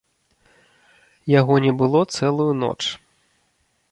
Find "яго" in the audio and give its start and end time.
1.39-1.55